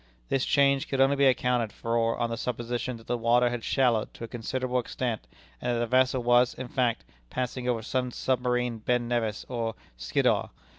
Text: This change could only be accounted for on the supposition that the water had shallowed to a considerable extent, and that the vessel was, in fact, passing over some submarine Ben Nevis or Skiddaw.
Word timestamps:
This 0.29 0.45
change 0.47 0.87
could 0.89 0.99
only 0.99 1.15
be 1.15 1.27
accounted 1.27 1.71
for 1.71 2.17
on 2.17 2.31
the 2.31 2.35
supposition 2.35 2.97
that 2.97 3.05
the 3.05 3.19
water 3.19 3.51
had 3.51 3.63
shallowed 3.63 4.11
to 4.15 4.23
a 4.23 4.27
considerable 4.27 4.79
extent, 4.79 5.27
and 5.61 5.75
that 5.75 5.79
the 5.79 5.85
vessel 5.85 6.23
was, 6.23 6.55
in 6.55 6.69
fact, 6.69 7.05
passing 7.29 7.69
over 7.69 7.83
some 7.83 8.09
submarine 8.09 8.79
Ben 8.79 9.07
Nevis 9.07 9.45
or 9.47 9.75
Skiddaw. 9.99 10.49